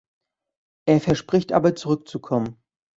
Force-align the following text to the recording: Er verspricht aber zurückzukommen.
Er 0.87 0.99
verspricht 0.99 1.53
aber 1.53 1.75
zurückzukommen. 1.75 2.57